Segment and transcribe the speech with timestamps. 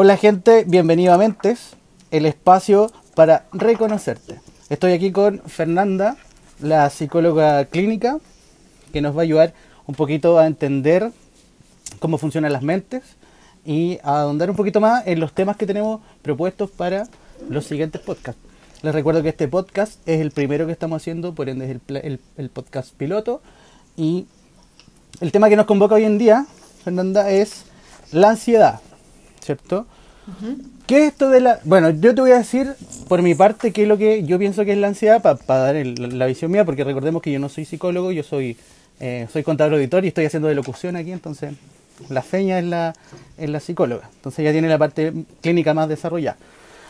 [0.00, 1.70] Hola gente, bienvenido a Mentes,
[2.12, 4.38] el espacio para reconocerte.
[4.68, 6.16] Estoy aquí con Fernanda,
[6.60, 8.18] la psicóloga clínica,
[8.92, 9.54] que nos va a ayudar
[9.88, 11.10] un poquito a entender
[11.98, 13.02] cómo funcionan las mentes
[13.64, 17.08] y a ahondar un poquito más en los temas que tenemos propuestos para
[17.50, 18.40] los siguientes podcasts.
[18.82, 22.20] Les recuerdo que este podcast es el primero que estamos haciendo, por ende es el,
[22.36, 23.42] el podcast piloto.
[23.96, 24.28] Y
[25.20, 26.46] el tema que nos convoca hoy en día,
[26.84, 27.64] Fernanda, es
[28.12, 28.80] la ansiedad,
[29.40, 29.86] ¿cierto?
[30.86, 31.60] ¿Qué es esto de la...?
[31.64, 32.74] Bueno, yo te voy a decir
[33.08, 35.74] por mi parte qué es lo que yo pienso que es la ansiedad para dar
[35.86, 38.56] la visión mía, porque recordemos que yo no soy psicólogo, yo soy,
[39.00, 41.54] eh, soy contador auditor y estoy haciendo de locución aquí, entonces
[42.10, 42.94] la feña es la,
[43.38, 46.36] es la psicóloga, entonces ya tiene la parte clínica más desarrollada.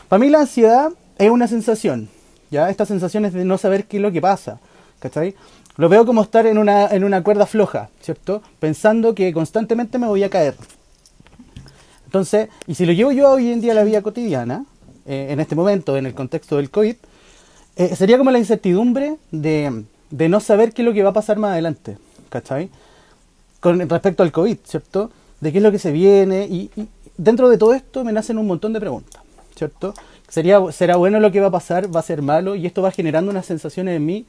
[0.07, 2.09] Para mí la ansiedad es una sensación,
[2.51, 2.69] ¿ya?
[2.69, 4.59] Esta sensación es de no saber qué es lo que pasa,
[4.99, 5.35] ¿cachai?
[5.77, 8.41] Lo veo como estar en una, en una cuerda floja, ¿cierto?
[8.59, 10.55] Pensando que constantemente me voy a caer.
[12.09, 14.65] Entonces, y si lo llevo yo hoy en día a la vida cotidiana,
[15.05, 16.95] eh, en este momento, en el contexto del COVID,
[17.75, 21.37] eh, sería como la incertidumbre de, no saber qué es lo que va a pasar
[21.37, 21.99] más adelante,
[22.29, 22.71] ¿cachai?
[23.59, 25.11] Con respecto al COVID, ¿cierto?
[25.39, 28.39] De qué es lo que se viene y, y dentro de todo esto me nacen
[28.39, 29.21] un montón de preguntas,
[29.55, 29.93] ¿cierto?
[30.29, 31.95] Sería, ¿Será bueno lo que va a pasar?
[31.95, 32.55] ¿Va a ser malo?
[32.55, 34.25] Y esto va generando unas sensaciones en mí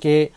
[0.00, 0.30] que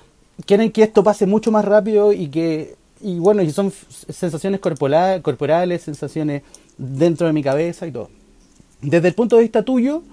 [0.48, 3.72] quieren que esto pase mucho más rápido y que, y bueno, y son
[4.10, 6.42] sensaciones corporales, corporales, sensaciones
[6.82, 8.10] dentro de mi cabeza y todo.
[8.82, 10.04] Desde el punto de vista tuyo,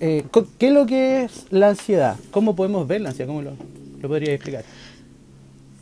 [0.00, 0.24] eh,
[0.58, 2.16] ¿qué es lo que es la ansiedad?
[2.30, 3.28] ¿Cómo podemos ver la ansiedad?
[3.28, 3.52] ¿Cómo lo,
[4.00, 4.64] lo podrías explicar?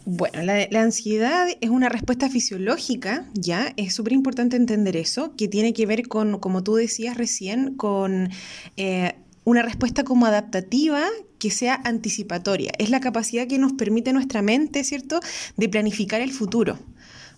[0.05, 3.72] Bueno, la, ansiedad es una respuesta fisiológica, ¿ya?
[3.77, 8.31] Es súper importante entender eso, que tiene que ver con, como tú decías recién, con
[8.76, 11.04] eh, una respuesta como adaptativa
[11.38, 12.72] que sea anticipatoria.
[12.78, 15.21] Es la capacidad que nos permite nuestra mente, ¿cierto?,
[15.56, 16.78] de planificar el futuro.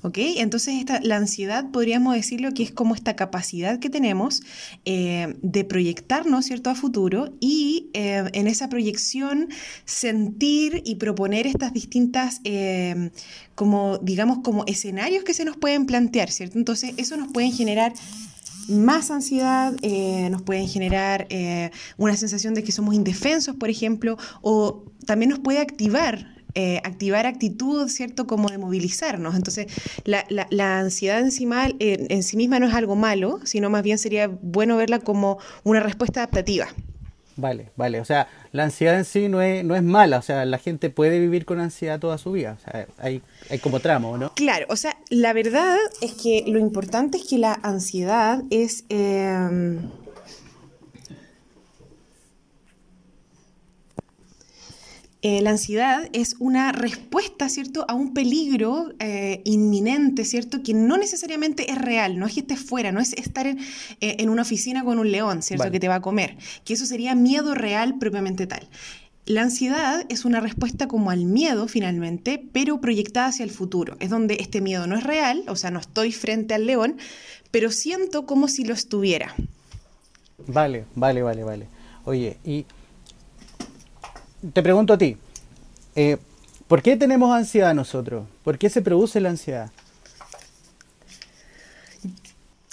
[0.05, 0.19] ¿Ok?
[0.19, 4.43] Entonces esta, la ansiedad podríamos decirlo que es como esta capacidad que tenemos
[4.85, 9.49] eh, de proyectarnos, ¿cierto?, a futuro y eh, en esa proyección
[9.87, 13.13] sentir y proponer estas distintas, eh,
[13.55, 16.59] como digamos, como escenarios que se nos pueden plantear, ¿cierto?
[16.59, 17.95] Entonces eso nos puede generar
[18.69, 19.73] más ansiedad,
[20.31, 21.29] nos pueden generar
[21.97, 26.34] una sensación de que somos indefensos, por ejemplo, o también nos puede activar.
[26.57, 28.29] Eh, activar actitud, ¿cierto?
[28.29, 29.35] Como de movilizarnos.
[29.35, 29.67] Entonces,
[30.05, 31.49] la, la, ansiedad en sí,
[31.81, 35.81] en sí misma no es algo malo, sino más bien sería bueno verla como una
[35.81, 36.69] respuesta adaptativa.
[37.37, 38.01] Vale, vale.
[38.01, 40.19] O sea, la ansiedad en sí no es, no es mala.
[40.19, 42.57] O sea, la gente puede vivir con ansiedad toda su vida.
[42.59, 44.33] O sea, hay, hay como tramo, ¿no?
[44.35, 48.85] Claro, o sea, la verdad es que lo importante es que la ansiedad es...
[48.89, 49.81] Eh,
[55.27, 60.99] Eh, la ansiedad es una respuesta, ¿cierto?, a un peligro eh, inminente, ¿cierto?, que no
[60.99, 63.59] necesariamente es real, no es que estés fuera, no es estar en,
[64.03, 66.37] eh, una oficina con un león, ¿cierto?, que te va a comer,
[66.67, 68.69] que eso sería miedo real propiamente tal.
[69.25, 73.97] La ansiedad es una respuesta como al miedo finalmente, pero proyectada hacia el futuro.
[74.01, 76.99] Es donde este miedo no es real, o sea, no estoy frente al león,
[77.51, 79.35] pero siento como si lo estuviera.
[80.47, 81.67] Vale, vale, vale, vale.
[82.05, 82.67] Oye, y
[84.53, 85.17] te pregunto a ti,
[85.95, 86.19] eh,
[86.67, 88.27] ¿por qué tenemos ansiedad nosotros?
[88.43, 89.71] ¿Por qué se produce la ansiedad?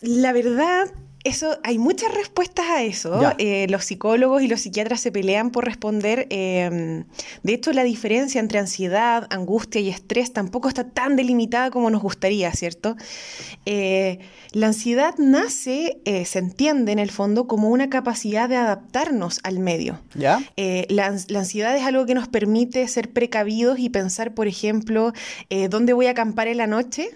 [0.02, 0.92] La verdad,
[1.24, 3.20] eso, hay muchas respuestas a eso.
[3.38, 6.26] Eh, los psicólogos y los psiquiatras se pelean por responder.
[6.30, 7.06] Em,
[7.44, 12.02] de hecho, la diferencia entre ansiedad, angustia y estrés tampoco está tan delimitada como nos
[12.02, 12.96] gustaría, ¿cierto?
[13.66, 14.20] Eh,
[14.52, 19.60] la ansiedad nace, eh, se entiende en el fondo, como una capacidad de adaptarnos al
[19.60, 20.00] medio.
[20.16, 20.42] ¿Ya?
[20.90, 25.14] La, ansiedad es algo que nos permite ser precavidos y pensar, por ejemplo,
[25.70, 27.10] dónde voy a acampar en la noche,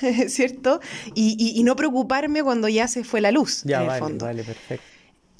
[0.28, 0.80] ¿cierto?
[1.14, 3.51] Y, no preocuparme cuando ya se fue la luz.
[3.64, 4.84] Ya, vale, vale, perfecto.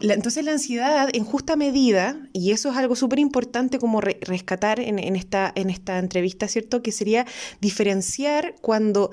[0.01, 4.99] entonces la ansiedad en justa medida, y eso es algo súper importante como rescatar en,
[5.17, 6.83] esta, en esta entrevista, ¿cierto?
[6.83, 7.27] Que sería
[7.61, 9.11] diferenciar cuando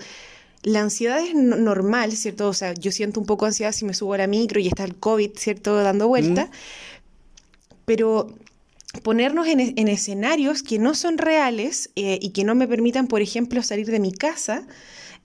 [0.64, 2.50] la ansiedad es normal, ¿cierto?
[2.50, 4.84] O sea, yo siento un poco ansiedad si me subo a la micro y está
[4.84, 5.76] el COVID, ¿cierto?
[5.76, 6.50] Dando vuelta.
[7.86, 8.36] Pero
[9.04, 13.64] ponernos en, escenarios que no son reales eh, y que no me permitan, por ejemplo,
[13.64, 14.68] salir de mi casa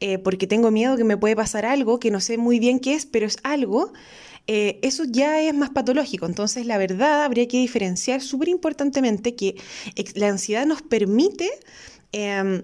[0.00, 2.94] eh, porque tengo miedo que me puede pasar algo que no sé muy bien qué
[2.94, 3.92] es, pero es algo,
[4.46, 6.26] eh, eso ya es más patológico.
[6.26, 9.56] Entonces, la verdad, habría que diferenciar súper importantemente que
[10.14, 11.50] la ansiedad nos permite
[12.14, 12.62] em,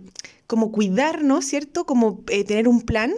[0.51, 1.87] como cuidarnos, ¿cierto?
[1.87, 3.13] Como eh, tener un plan,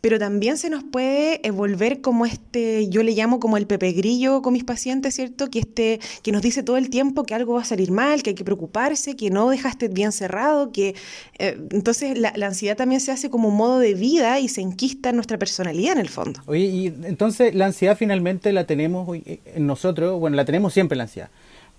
[0.00, 3.92] pero también se nos puede eh, volver como este, yo le llamo como el pepe
[3.92, 5.50] grillo con mis pacientes, ¿cierto?
[5.50, 8.30] Que, este, que nos dice todo el tiempo que algo va a salir mal, que
[8.30, 10.94] hay que preocuparse, que no dejaste bien cerrado, que
[11.38, 15.16] eh, entonces la, ansiedad también se hace como modo de vida y se enquista en
[15.16, 16.40] nuestra personalidad en el fondo.
[16.46, 21.04] Oye, y entonces la ansiedad finalmente la tenemos en nosotros, bueno, la tenemos siempre la
[21.04, 21.28] ansiedad,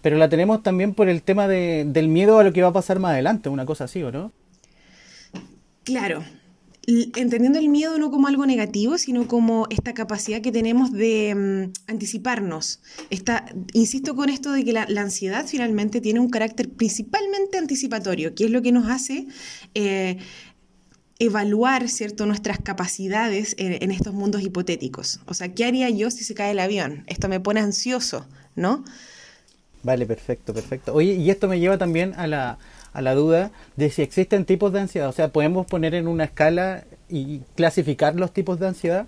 [0.01, 2.73] pero la tenemos también por el tema de, del miedo a lo que va a
[2.73, 4.31] pasar más adelante, una cosa así, ¿o no?
[5.83, 6.23] Claro,
[6.87, 11.91] entendiendo el miedo no como algo negativo, sino como esta capacidad que tenemos de mm,
[11.91, 12.81] anticiparnos.
[13.09, 18.45] Esta, insisto con esto de que la, ansiedad finalmente tiene un carácter principalmente anticipatorio, que
[18.45, 19.27] es lo que nos hace
[19.75, 20.17] eh,
[21.19, 22.25] evaluar ¿cierto?
[22.25, 25.19] nuestras capacidades en, en, estos mundos hipotéticos.
[25.25, 27.03] O sea, ¿qué haría yo si se cae el avión?
[27.07, 28.83] Esto me pone ansioso, ¿no?
[29.83, 30.93] Vale, perfecto, perfecto.
[30.93, 32.57] Oye, y esto me lleva también a la,
[32.93, 35.09] a la duda de si existen tipos de ansiedad.
[35.09, 39.07] O sea, ¿podemos poner en una escala y clasificar los tipos de ansiedad?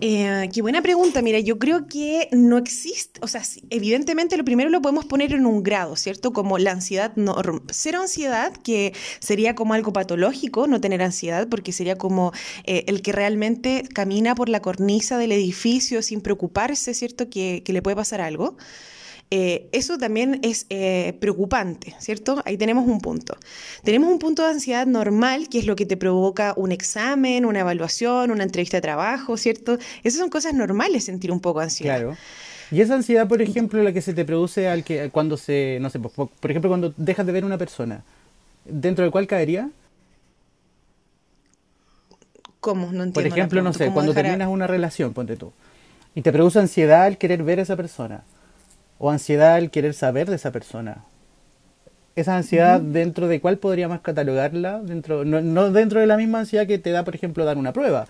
[0.00, 1.22] Eh, qué buena pregunta.
[1.22, 5.46] Mira, yo creo que no existe, o sea, evidentemente lo primero lo podemos poner en
[5.46, 6.32] un grado, ¿cierto?
[6.32, 7.36] Como la ansiedad, no,
[7.70, 12.32] cero ansiedad, que sería como algo patológico, no tener ansiedad, porque sería como
[12.64, 17.28] eh, el que realmente camina por la cornisa del edificio sin preocuparse, ¿cierto?
[17.30, 18.56] Que, que le puede pasar algo.
[19.34, 22.42] Eh, eso también es eh, preocupante, ¿cierto?
[22.44, 23.34] Ahí tenemos un punto.
[23.82, 27.60] Tenemos un punto de ansiedad normal, que es lo que te provoca un examen, una
[27.60, 29.78] evaluación, una entrevista de trabajo, ¿cierto?
[30.04, 32.00] Esas son cosas normales, sentir un poco de ansiedad.
[32.00, 32.16] Claro.
[32.70, 35.88] Y esa ansiedad, por ejemplo, la que se te produce al que cuando se, no
[35.88, 38.04] sé, por, ejemplo, cuando dejas de ver a una persona,
[38.66, 39.70] ¿dentro de cuál caería?
[42.60, 42.92] ¿Cómo?
[42.92, 43.14] No entiendo.
[43.14, 45.54] Por ejemplo, no sé, cuando terminas una relación, ponte tú,
[46.14, 48.24] y te produce ansiedad al querer ver a esa persona
[49.02, 51.04] o ansiedad al querer saber de esa persona.
[52.14, 56.68] Esa ansiedad, dentro de cuál podríamos catalogarla, dentro, no, no dentro de la misma ansiedad
[56.68, 58.06] que te da, por ejemplo, dar una prueba.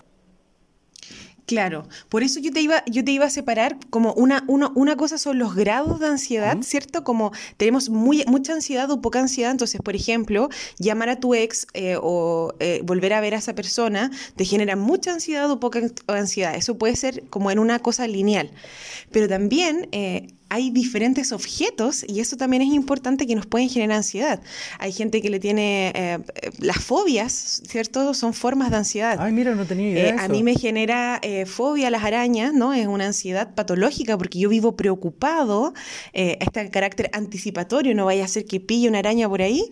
[1.45, 5.17] Claro, por eso yo te iba, yo te iba a separar como una, una cosa
[5.17, 7.03] son los grados de ansiedad, ¿cierto?
[7.03, 10.49] Como tenemos muy, mucha ansiedad o poca ansiedad, entonces, por ejemplo,
[10.79, 14.75] llamar a tu ex eh, o eh, volver a ver a esa persona te genera
[14.75, 16.55] mucha ansiedad o poca ansiedad.
[16.55, 18.51] Eso puede ser como en una cosa lineal.
[19.11, 23.97] Pero también eh, hay diferentes objetos y eso también es importante que nos pueden generar
[23.97, 24.41] ansiedad.
[24.79, 26.19] Hay gente que le tiene eh,
[26.59, 28.13] las fobias, ¿cierto?
[28.13, 29.17] Son formas de ansiedad.
[29.19, 30.09] Ay, mira, no tenía idea.
[30.09, 32.73] Eh, a mí me genera eh, fobia las arañas, ¿no?
[32.73, 35.73] Es una ansiedad patológica porque yo vivo preocupado,
[36.13, 39.69] este carácter anticipatorio, no vaya a ser que pille una araña por ahí,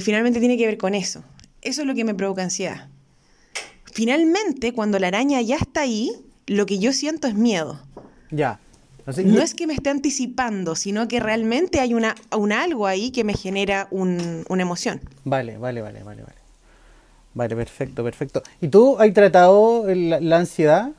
[0.00, 1.24] finalmente tiene que ver con eso.
[1.62, 2.88] Eso es lo que me provoca ansiedad.
[3.92, 6.12] Finalmente, cuando la araña ya está ahí,
[6.46, 7.82] lo que yo siento es miedo.
[8.30, 8.60] Ya
[9.24, 13.22] no es que me esté anticipando, sino que realmente hay una, un algo ahí que
[13.22, 15.00] me genera una emoción.
[15.24, 16.36] Vale, vale, vale, vale, vale.
[17.34, 18.42] Vale, perfecto, perfecto.
[18.62, 20.92] ¿Y tú has tratado la, ansiedad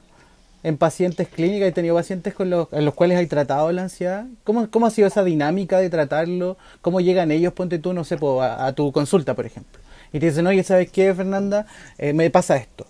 [0.64, 1.70] en pacientes clínicas?
[1.70, 4.28] ¿Has tenido pacientes con los, en los cuales has tratado la ansiedad?
[4.44, 6.58] ¿Cómo, ¿Cómo ha sido esa dinámica de tratarlo?
[6.82, 9.82] ¿Cómo llegan ellos, ponte tú, no sé, a, tu consulta, por ejemplo?
[10.14, 11.66] Y te dicen, oye, ¿sabes qué, Fernanda?
[11.98, 12.86] Eh, me pasa esto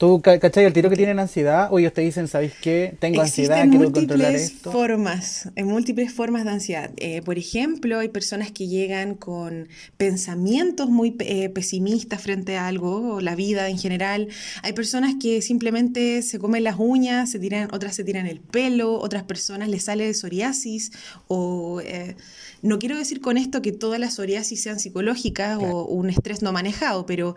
[0.00, 2.96] ¿Tú, cachai, el tiro que tienen ansiedad o ellos te dicen, ¿sabéis qué?
[2.98, 4.72] Tengo ansiedad, quiero controlar esto?
[4.72, 6.90] formas, en múltiples formas de ansiedad.
[6.96, 13.16] Eh, por ejemplo, hay personas que llegan con pensamientos muy eh, pesimistas frente a algo,
[13.16, 14.28] o la vida en general.
[14.62, 18.98] Hay personas que simplemente se comen las uñas, se tiran, otras se tiran el pelo,
[18.98, 20.92] otras personas les sale psoriasis
[21.28, 21.82] o...
[21.84, 22.16] Eh,
[22.62, 26.52] no quiero decir con esto que todas las psoriasis sean psicológicas o un estrés no
[26.52, 27.34] manejado, pero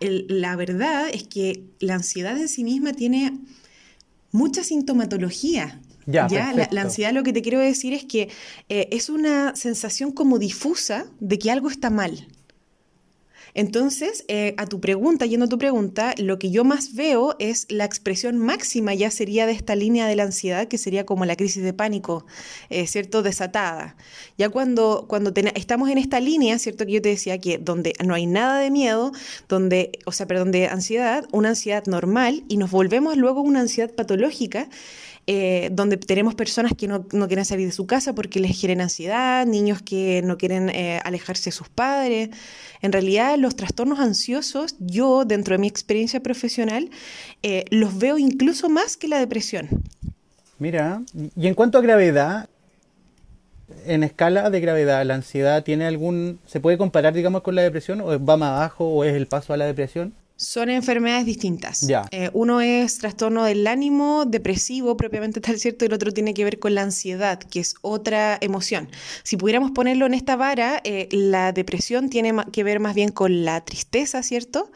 [0.00, 3.38] la verdad es que la ansiedad en sí misma tiene
[4.30, 5.80] mucha sintomatología.
[6.06, 6.26] Ya,
[6.70, 8.30] La, ansiedad lo que te quiero decir es que
[8.70, 12.26] eh, es una sensación como difusa de que algo está mal.
[13.54, 17.66] Entonces, eh, a tu pregunta, yendo a tu pregunta, lo que yo más veo es
[17.68, 21.36] la expresión máxima ya sería de esta línea de la ansiedad, que sería como la
[21.36, 22.26] crisis de pánico,
[22.70, 23.22] eh, ¿cierto?
[23.22, 23.96] Desatada.
[24.36, 26.86] Ya cuando, cuando estamos en esta línea, ¿cierto?
[26.86, 29.12] Que yo te decía que donde no hay nada de miedo,
[29.48, 33.90] donde, o sea, perdón, de ansiedad, una ansiedad normal, y nos volvemos luego una ansiedad
[33.94, 34.68] patológica,
[35.30, 39.44] eh, donde tenemos personas que no, quieren salir de su casa porque les quieren ansiedad,
[39.44, 42.30] niños que no quieren eh, alejarse de sus padres.
[42.80, 46.88] En realidad, los trastornos ansiosos, yo, dentro de mi experiencia profesional,
[47.42, 49.68] eh, los veo incluso más que la depresión.
[50.58, 51.02] Mira,
[51.36, 52.48] y en cuanto a gravedad,
[53.84, 56.38] en escala de gravedad, ¿la ansiedad tiene algún...
[56.46, 58.00] ¿Se puede comparar, digamos, con la depresión?
[58.00, 60.14] ¿O va más abajo o es el paso a la depresión?
[60.40, 61.84] Son enfermedades distintas.
[62.12, 65.84] Eh, uno es trastorno del ánimo, depresivo, propiamente tal, ¿cierto?
[65.84, 68.88] Y el otro tiene que ver con la ansiedad, que es otra emoción.
[69.24, 73.44] Si pudiéramos ponerlo en esta vara, eh, la depresión tiene que ver más bien con
[73.44, 74.70] la tristeza, ¿cierto?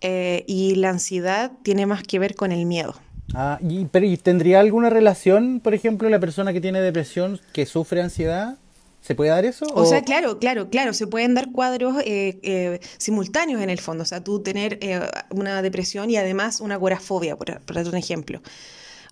[0.00, 2.96] Eh, y la ansiedad tiene más que ver con el miedo.
[3.32, 7.64] Ah, y, pero ¿y tendría alguna relación, por ejemplo, la persona que tiene depresión, que
[7.64, 8.58] sufre ansiedad?
[9.06, 9.66] ¿Se puede dar eso?
[9.72, 14.02] O sea, claro, claro, claro, se pueden dar cuadros eh, eh, simultáneos en el fondo.
[14.02, 17.94] O sea, tú tener eh, una depresión y además una agorafobia, por, por dar un
[17.94, 18.42] ejemplo.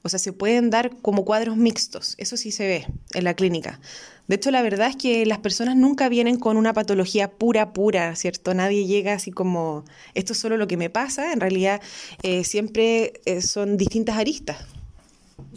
[0.03, 2.17] O sea, se pueden dar como cuadros mixtos.
[2.19, 3.79] Eso sí se ve en la clínica.
[4.27, 8.17] De hecho, la verdad es que las personas nunca vienen con una patología pura, pura,
[8.17, 8.53] ¿cierto?
[8.53, 9.85] Nadie llega así como,
[10.15, 11.33] esto es solo lo que me pasa.
[11.33, 11.81] En realidad,
[12.25, 14.57] eh, siempre son distintas aristas.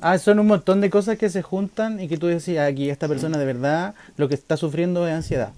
[0.01, 3.08] Ah, son un montón de cosas que se juntan y que tú decías aquí, esta
[3.08, 5.54] persona de verdad lo que está sufriendo es ansiedad.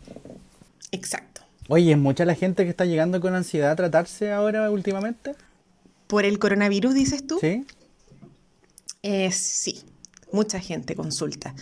[0.91, 1.41] Exacto.
[1.67, 5.35] Oye, ¿es mucha la gente que está llegando con ansiedad a tratarse ahora últimamente?
[6.07, 7.37] ¿Por el coronavirus, dices tú?
[7.39, 7.65] Sí.
[9.03, 9.81] Eh, sí,
[10.31, 11.53] mucha gente consulta.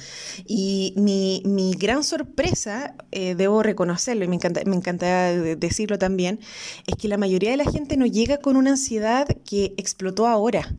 [0.46, 6.00] Y mi, mi gran sorpresa, eh, debo reconocerlo y me encanta, me encanta de- decirlo
[6.00, 6.40] también,
[6.88, 10.74] es que la mayoría de la gente no llega con una ansiedad que explotó ahora.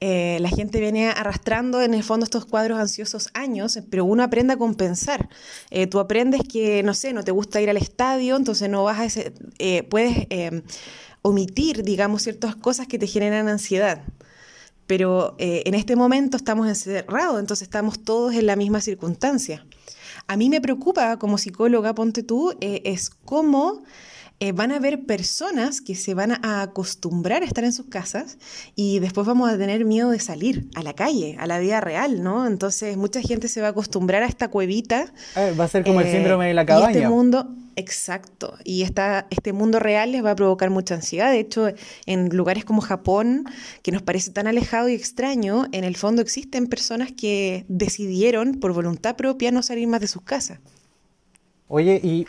[0.00, 4.54] Eh, la gente viene arrastrando en el fondo estos cuadros ansiosos años, pero uno aprende
[4.54, 5.28] a compensar.
[5.70, 8.98] Eh, tú aprendes que, no sé, no te gusta ir al estadio, entonces no vas
[8.98, 10.62] a ese, eh, puedes eh,
[11.22, 14.02] omitir, digamos, ciertas cosas que te generan ansiedad.
[14.86, 19.64] Pero eh, en este momento estamos encerrados, entonces estamos todos en la misma circunstancia.
[20.26, 23.82] A mí me preocupa como psicóloga, ponte tú, es cómo
[24.44, 28.36] eh, van a haber personas que se van a acostumbrar a estar en sus casas
[28.76, 32.22] y después vamos a tener miedo de salir a la calle, a la vida real,
[32.22, 32.46] ¿no?
[32.46, 35.14] Entonces mucha gente se va a acostumbrar a esta cuevita.
[35.34, 36.90] Ah, va a ser como el eh, síndrome de la Y cabaña.
[36.90, 41.30] este mundo, exacto, y esta, este mundo real les va a provocar mucha ansiedad.
[41.30, 41.68] De hecho,
[42.04, 43.46] en lugares como Japón,
[43.80, 48.74] que nos parece tan alejado y extraño, en el fondo existen personas que decidieron por
[48.74, 50.58] voluntad propia no salir más de sus casas.
[51.68, 52.26] Oye, y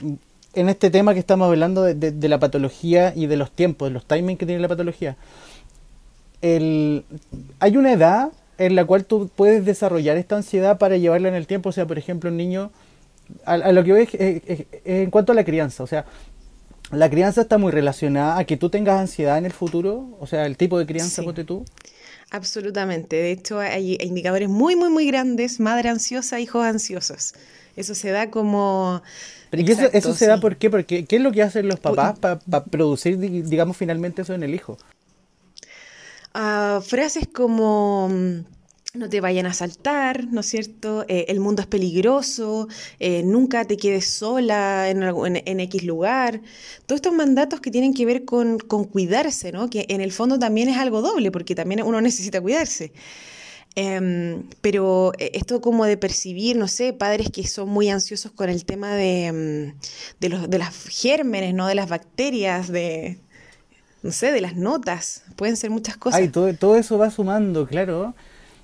[0.56, 3.90] en este tema que estamos hablando de, de- de la patología y de los tiempos,
[3.90, 5.18] de los timings que tiene la patología,
[6.42, 7.06] el,
[7.60, 11.48] ¿hay una edad en la cual tú puedes desarrollar esta ansiedad para llevarla en el
[11.48, 11.70] tiempo?
[11.70, 12.72] O sea, por ejemplo, un niño,
[13.46, 14.66] a, a lo que voy es, es- es- es
[15.04, 16.06] en cuanto a la crianza, o sea,
[16.92, 20.46] la crianza está muy relacionada a que tú tengas ansiedad en el futuro, o sea,
[20.46, 21.26] el tipo de crianza, Sí.
[21.26, 21.66] ponte tú.
[22.32, 23.16] Absolutamente.
[23.16, 25.60] De hecho, hay indicadores muy, muy, muy grandes.
[25.60, 27.34] Madre ansiosa, hijos ansiosos.
[27.76, 29.02] Eso se da como...
[29.50, 30.70] Pero ¿y eso, se da por qué?
[30.70, 34.44] Porque, ¿Qué es lo que hacen los papás para producir, di- digamos, finalmente eso en
[34.44, 34.78] el hijo?
[36.34, 41.06] Ah, frases como mm, no te vayan a asaltar, ¿no es cierto?
[41.08, 42.68] Eh, el mundo es peligroso,
[43.00, 46.42] eh, nunca te quedes sola en, en- en X lugar.
[46.86, 49.70] Todos estos mandatos que tienen que ver con, con cuidarse, ¿no?
[49.70, 52.92] Que en el fondo también es algo doble, porque también uno necesita cuidarse.
[53.76, 58.50] Em, pero eh, esto como de percibir, no sé, padres que son muy ansiosos con
[58.50, 59.80] el tema de, mm,
[60.22, 61.68] de los, de las gérmenes, ¿no?
[61.68, 63.20] De las bacterias, de,
[64.02, 65.24] no sé, de las notas.
[65.36, 66.22] Pueden ser muchas cosas.
[66.22, 68.16] Ay, todo, todo eso va sumando, claro.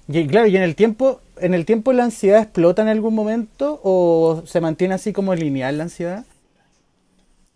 [0.07, 3.79] Y claro, y en el tiempo, en el tiempo la ansiedad explota en algún momento
[3.83, 6.25] o se mantiene así como lineal la ansiedad.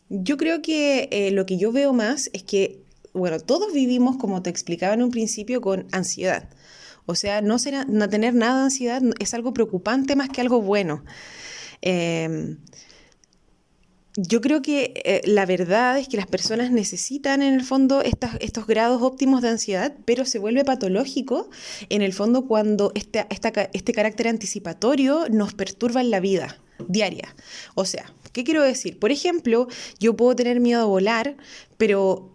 [0.09, 2.79] Yo creo que eh, lo que yo veo más es que,
[3.13, 6.47] bueno, todos vivimos, como te explicaba en un principio, con ansiedad.
[7.05, 10.61] O sea, no, será, no tener nada de ansiedad es algo preocupante más que algo
[10.61, 11.03] bueno.
[11.81, 12.57] Em,
[14.17, 18.65] yo creo que eh, la verdad es que las personas necesitan en el fondo estos
[18.65, 21.49] grados óptimos de ansiedad, pero se vuelve patológico
[21.89, 27.35] en el fondo cuando este carácter anticipatorio nos perturba en la vida diaria.
[27.75, 28.99] O sea, ¿qué quiero decir?
[28.99, 29.67] Por ejemplo,
[29.99, 31.35] yo puedo tener miedo a volar,
[31.77, 32.34] pero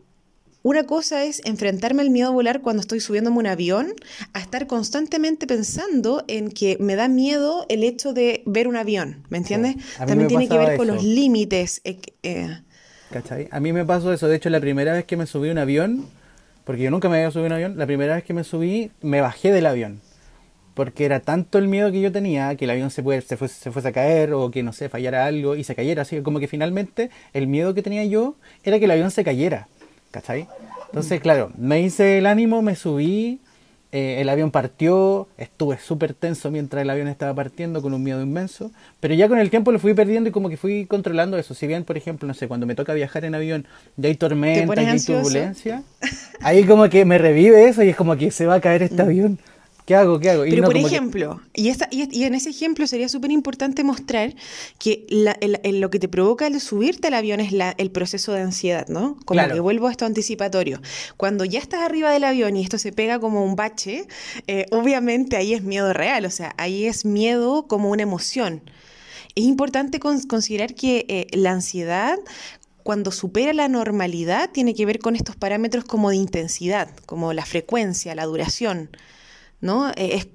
[0.63, 3.95] una cosa es enfrentarme al miedo a volar cuando estoy subiéndome un avión,
[4.35, 9.25] a estar constantemente pensando en que me da miedo el hecho de ver un avión,
[9.31, 9.77] ¿me entiendes?
[9.97, 11.81] También me tiene que ver con los límites.
[11.85, 12.59] eh, eh,
[13.11, 13.49] ¿Cachai?
[13.51, 14.29] A mí me pasó eso.
[14.29, 16.07] De hecho, la primera vez que me subí a un avión,
[16.65, 18.91] porque yo nunca me había subido a un avión, la primera vez que me subí,
[19.01, 20.01] me bajé del avión.
[20.75, 23.55] Porque era tanto el miedo que yo tenía que el avión se, puede, se, fuese,
[23.55, 26.03] se fuese a caer o que, no sé, fallara algo y se cayera.
[26.03, 29.25] Así que como que finalmente el miedo que tenía yo era que el avión se
[29.25, 29.69] cayera.
[30.11, 30.49] ¿Cachai?
[30.87, 33.41] Entonces, claro, me hice el ánimo, me subí,
[33.93, 38.23] eh, el avión partió, estuve súper tenso mientras el avión estaba partiendo con un miedo
[38.23, 41.55] inmenso, pero ya con el tiempo lo fui perdiendo y como que fui controlando eso.
[41.55, 43.67] Si bien, por ejemplo, no sé, cuando me toca viajar en avión
[44.01, 45.23] y hay tormenta pones y hay ansioso?
[45.23, 45.83] turbulencia,
[46.41, 49.03] ahí como que me revive eso y es como que se va a caer este
[49.03, 49.39] avión.
[49.91, 50.21] ¿Qué hago?
[50.21, 50.45] ¿Qué hago?
[50.45, 54.37] Pero por ejemplo, y, y, en ese ejemplo sería súper importante mostrar
[54.79, 59.17] que lo que te provoca el subirte al avión es el proceso de ansiedad, ¿no?
[59.25, 60.81] Como que vuelvo a esto anticipatorio.
[61.17, 64.07] Cuando ya estás arriba del avión y esto se pega como un bache,
[64.47, 68.63] eh, obviamente ahí es miedo real, o sea, ahí es miedo como una emoción.
[69.35, 72.17] Es importante considerar que eh, la ansiedad
[72.85, 77.45] cuando supera la normalidad tiene que ver con estos parámetros como de intensidad, como la
[77.45, 78.91] frecuencia, la duración,
[79.61, 79.91] ¿no?
[79.97, 80.31] Eh,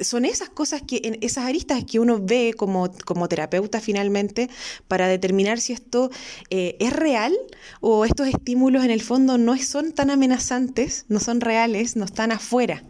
[0.00, 4.50] son esas cosas que, esas aristas que uno ve como, como terapeuta finalmente
[4.88, 6.10] para determinar si esto
[6.50, 7.34] eh, es real
[7.80, 12.32] o estos estímulos en el fondo no son tan amenazantes, no son reales, no están
[12.32, 12.82] afuera.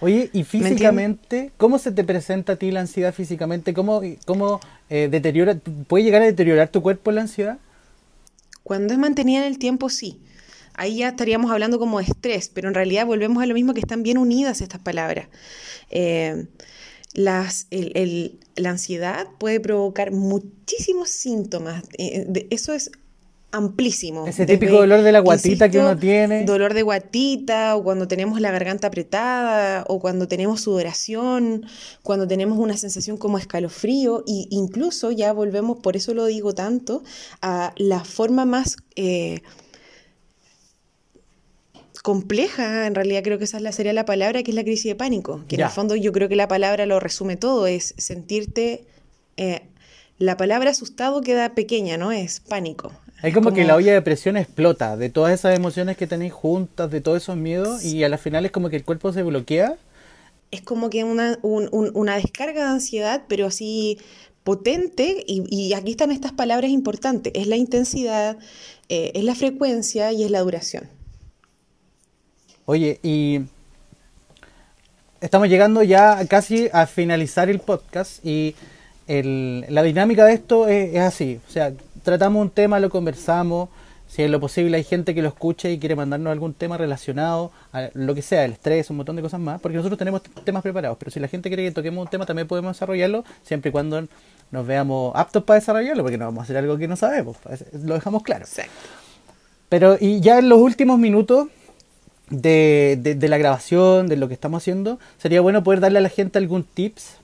[0.00, 3.74] Oye, y físicamente, ¿cómo se te presenta a ti la ansiedad físicamente?
[3.74, 4.60] ¿Cómo, cómo
[4.90, 5.58] eh, deteriora,
[5.88, 7.58] puede llegar a deteriorar tu cuerpo la ansiedad?
[8.62, 10.20] Cuando es mantenida en el tiempo, sí.
[10.78, 13.80] Ahí ya estaríamos hablando como de estrés, pero en realidad volvemos a lo mismo que
[13.80, 15.28] están bien unidas estas palabras.
[15.90, 16.46] Eh,
[17.14, 17.66] las,
[18.56, 21.82] la ansiedad puede provocar muchísimos síntomas.
[21.98, 22.90] Eh, eso es
[23.50, 24.26] amplísimo.
[24.26, 26.44] Ese típico dolor de la guatita que uno tiene.
[26.44, 31.64] Dolor de guatita, o cuando tenemos la garganta apretada, o cuando tenemos sudoración,
[32.02, 37.02] cuando tenemos una sensación como escalofrío, e incluso ya volvemos, por eso lo digo tanto,
[37.40, 39.42] a la forma más eh,
[42.08, 45.44] compleja, en realidad creo que esa sería la palabra, que es la crisis de pánico,
[45.46, 48.86] que en el fondo yo creo que la palabra lo resume todo, es sentirte...
[49.36, 49.60] Eh,
[50.16, 52.10] la palabra asustado queda pequeña, ¿no?
[52.10, 52.92] Es pánico.
[53.22, 56.90] Es como, que la olla de presión explota de todas esas emociones que tenéis juntas,
[56.90, 59.76] de todos esos miedos, y a la final es como que el cuerpo se bloquea.
[60.50, 63.98] Es como que una, una descarga de ansiedad, pero así
[64.44, 68.38] potente, y, aquí están estas palabras importantes, es la intensidad,
[68.88, 70.97] eh, es la frecuencia y es la duración.
[72.70, 73.40] Oye, y
[75.22, 78.54] estamos llegando ya casi a finalizar el podcast y
[79.06, 81.72] la dinámica de esto es, es así, o sea,
[82.02, 83.70] tratamos un tema, lo conversamos,
[84.06, 87.52] si es lo posible hay gente que lo escuche y quiere mandarnos algún tema relacionado
[87.72, 90.62] a lo que sea, el estrés, un montón de cosas más, porque nosotros tenemos temas
[90.62, 93.72] preparados, pero si la gente quiere que toquemos un tema también podemos desarrollarlo, siempre y
[93.72, 94.06] cuando
[94.50, 97.38] nos veamos aptos para desarrollarlo, porque no vamos a hacer algo que no sabemos,
[97.82, 98.44] lo dejamos claro.
[99.70, 101.48] Pero y ya en los últimos minutos
[102.30, 106.08] de, de, la grabación, de lo que estamos haciendo, sería bueno poder darle a la
[106.08, 107.16] gente algún tips,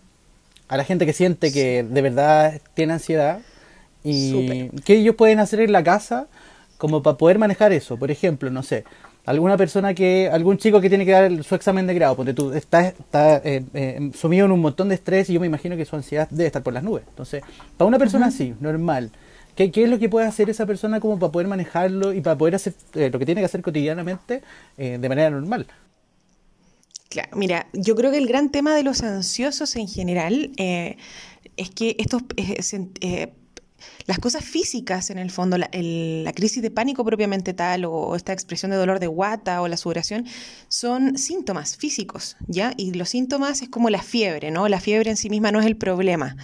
[0.69, 3.41] a la gente que siente que de verdad tiene ansiedad,
[4.03, 6.27] y qué ellos pueden hacer en la casa
[6.77, 7.97] como para poder manejar eso.
[7.97, 8.85] Por ejemplo, no sé,
[9.25, 12.53] alguna persona que, algún chico que tiene que dar su examen de grado, porque tú
[12.53, 15.87] estás está, eh, eh, sumido en un montón de estrés y yo me imagino que
[15.87, 17.05] su ansiedad debe estar por las nubes.
[17.09, 17.43] Entonces,
[17.77, 19.11] para una persona así, normal,
[19.55, 22.37] ¿qué, ¿qué, es lo que puede hacer esa persona como para poder manejarlo y para
[22.37, 24.43] poder hacer eh, lo que tiene que hacer cotidianamente
[24.77, 25.67] de manera normal?
[27.09, 31.97] Claro, mira, yo creo que el gran tema de los ansiosos en general es que
[31.99, 32.23] estos
[34.07, 35.69] las cosas físicas en el fondo, la,
[36.35, 40.27] crisis de pánico propiamente tal o esta expresión de dolor de guata o la sudoración
[40.69, 42.73] son síntomas físicos, ¿ya?
[42.77, 44.69] Y los síntomas es como la fiebre, ¿no?
[44.69, 46.37] La fiebre en sí misma no es el problema,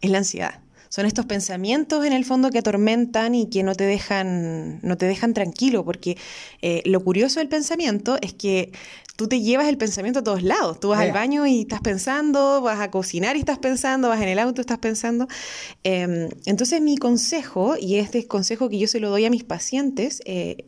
[0.00, 0.60] es la ansiedad.
[0.88, 5.06] Son estos pensamientos en el fondo que atormentan y que no te dejan, no te
[5.06, 6.16] dejan tranquilo, porque
[6.62, 8.72] eh, lo curioso del pensamiento es que
[9.16, 10.78] tú te llevas el pensamiento a todos lados.
[10.78, 14.28] Tú vas al baño y estás pensando, vas a cocinar y estás pensando, vas en
[14.28, 15.26] el auto y estás pensando.
[15.82, 20.20] Em, entonces mi consejo, y este consejo que yo se lo doy a mis pacientes,
[20.26, 20.66] eh,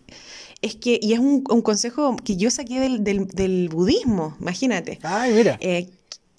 [0.62, 4.98] es que, y es un, consejo que yo saqué del, budismo, imagínate.
[5.02, 5.56] Ay, mira.
[5.60, 5.88] Eh,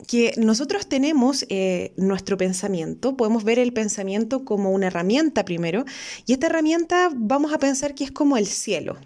[0.07, 5.85] que nosotros tenemos eh, nuestro pensamiento, podemos ver el pensamiento como una herramienta primero,
[6.25, 8.97] y esta herramienta vamos a pensar que es como el cielo,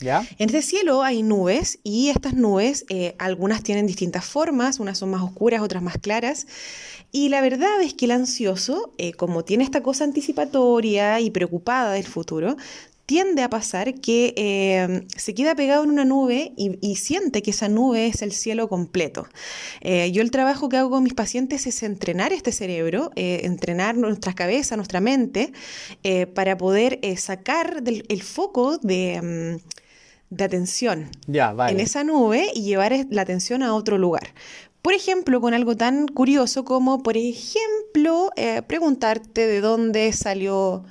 [0.00, 5.10] en este cielo hay nubes y estas nubes, eh, algunas tienen distintas formas, unas son
[5.10, 6.46] más oscuras, otras más claras.
[7.12, 11.92] Y la verdad es que el ansioso, eh, como tiene esta cosa anticipatoria y preocupada
[11.92, 12.56] del futuro,
[13.06, 17.68] tiende a pasar que eh, se queda pegado en una nube y, siente que esa
[17.68, 19.28] nube es el cielo completo.
[19.82, 24.76] yo el trabajo que hago con mis pacientes es entrenar este cerebro, entrenar nuestra cabeza,
[24.76, 25.52] nuestra mente,
[26.34, 29.60] para poder sacar del, el foco de...
[29.62, 29.76] Mm,
[30.30, 34.34] de atención en esa nube y llevar la atención a otro lugar.
[34.82, 40.84] Por ejemplo, con algo tan curioso como, por ejemplo, eh, preguntarte de dónde salió,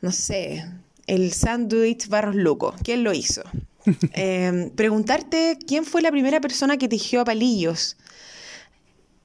[0.00, 0.64] no sé,
[1.06, 3.42] el sándwich Barros Luco, quién lo hizo.
[4.12, 7.96] Em, preguntarte quién fue la primera persona que tejió a palillos.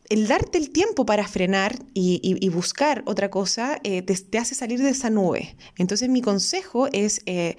[0.08, 4.90] El darte el tiempo para frenar y, buscar otra cosa eh, te, hace salir de
[4.90, 5.56] esa nube.
[5.78, 7.58] Entonces mi consejo es eh,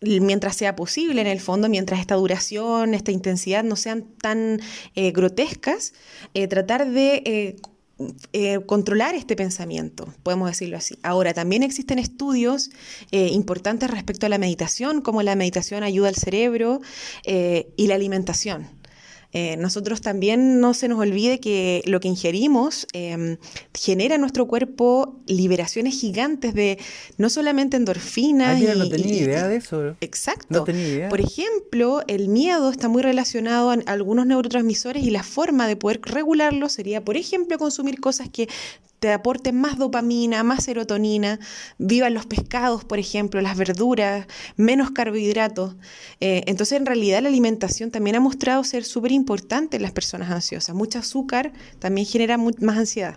[0.00, 4.60] mientras sea posible en el fondo, mientras esta duración, esta intensidad no sean tan
[4.94, 5.94] eh, grotescas,
[6.34, 7.56] eh, tratar de
[8.34, 10.98] eh, controlar este pensamiento, podemos decirlo así.
[11.02, 12.70] Ahora, también existen estudios
[13.10, 16.82] eh, importantes respecto a la meditación, como la meditación ayuda al cerebro
[17.24, 18.68] eh, y la alimentación.
[19.38, 23.36] Eh, nosotros también no se nos olvide que lo que ingerimos eh,
[23.74, 26.78] genera en nuestro cuerpo liberaciones gigantes de
[27.18, 28.58] no solamente endorfinas.
[28.66, 29.94] Ah, no tenía idea de eso.
[30.00, 30.46] Exacto.
[30.48, 31.08] No tenía idea.
[31.10, 36.00] Por ejemplo, el miedo está muy relacionado a algunos neurotransmisores y la forma de poder
[36.00, 38.48] regularlo sería, por ejemplo, consumir cosas que
[38.98, 41.38] te aporten más dopamina, más serotonina,
[41.78, 45.76] vivan los pescados, por ejemplo, las verduras, menos carbohidratos.
[46.20, 50.30] Eh, entonces, en realidad, la alimentación también ha mostrado ser súper importante en las personas
[50.30, 50.74] ansiosas.
[50.74, 53.16] Mucho azúcar también genera más ansiedad.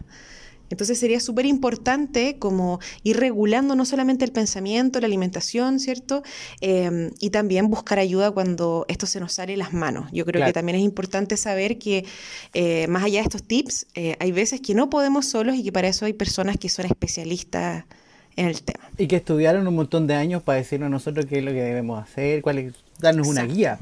[0.70, 6.24] Entonces sería súper importante como ir regulando no solamente el pensamiento, la alimentación, ¿cierto?
[6.62, 10.10] Eh, y también buscar ayuda cuando esto se nos sale las manos.
[10.12, 10.50] Yo creo Claro.
[10.50, 12.06] que también es importante saber que
[12.54, 15.72] eh, más allá de estos tips, eh, hay veces que no podemos solos y que
[15.72, 17.86] para eso hay personas que son especialistas
[18.36, 18.90] en el tema.
[18.98, 21.62] Y que estudiaron un montón de años para decirnos a nosotros qué es lo que
[21.62, 23.80] debemos hacer, cuál es, darnos una guía.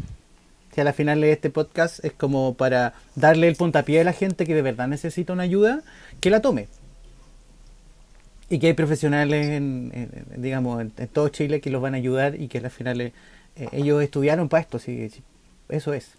[0.77, 4.13] Si a la final de este podcast es como para darle el puntapié a la
[4.13, 5.81] gente que de verdad necesita una ayuda,
[6.19, 6.67] que la tome.
[8.47, 9.91] Y que hay profesionales, en,
[10.35, 13.11] digamos, en, todo Chile que los van a ayudar y que al final eh,
[13.71, 15.09] ellos estudiaron para esto, sí,
[15.67, 16.11] eso es.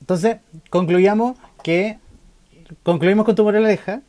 [0.00, 1.96] Entonces, concluyamos que,
[2.82, 4.00] concluimos con tu moraleja,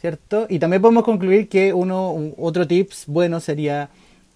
[0.00, 0.48] ¿cierto?
[0.48, 3.88] Y también podemos concluir que uno, un- otro tips bueno sería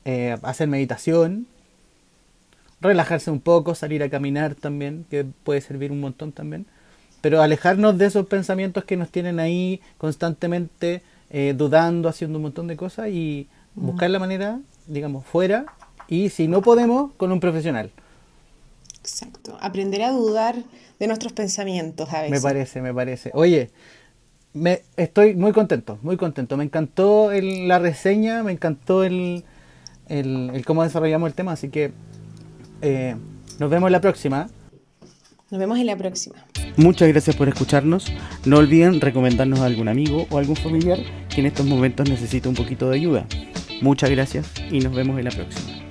[0.05, 1.49] eh, hacer meditación,
[2.81, 6.67] relajarse un poco, salir a caminar también, que puede servir un montón también.
[7.21, 12.67] Pero alejarnos de esos pensamientos que nos tienen ahí constantemente eh, dudando, haciendo un montón
[12.67, 15.67] de cosas y buscar la manera, digamos, fuera.
[16.09, 17.91] Y si no podemos, con un profesional.
[19.01, 19.57] Exacto.
[19.61, 20.57] Aprender a dudar
[20.99, 22.31] de nuestros pensamientos a veces.
[22.31, 23.31] Me parece, me parece.
[23.35, 23.71] Oye,
[24.53, 26.57] me, estoy muy contento, muy contento.
[26.57, 29.45] Me encantó el- la reseña, me encantó el,
[30.09, 31.93] el, el cómo desarrollamos el tema, así que
[32.83, 33.17] eh,
[33.59, 34.49] nos vemos la próxima.
[35.51, 36.37] Nos vemos en la próxima.
[36.77, 38.13] Muchas gracias por escucharnos.
[38.45, 42.55] No olviden recomendarnos a algún amigo o algún familiar que en estos momentos necesita un
[42.55, 43.27] poquito de ayuda.
[43.83, 45.90] Muchas gracias y nos vemos en la próxima.